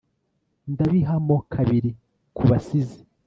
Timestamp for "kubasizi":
2.35-2.99